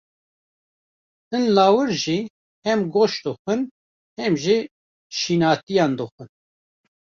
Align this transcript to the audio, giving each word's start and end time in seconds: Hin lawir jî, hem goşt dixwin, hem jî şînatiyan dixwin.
Hin 1.31 1.45
lawir 1.55 1.89
jî, 2.03 2.19
hem 2.67 2.79
goşt 2.95 3.19
dixwin, 3.25 3.61
hem 4.19 4.33
jî 4.43 4.57
şînatiyan 5.19 5.91
dixwin. 5.99 6.29